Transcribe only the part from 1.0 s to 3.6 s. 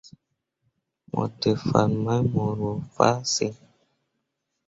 Mo ɗee fan mai mu roo fah siŋ.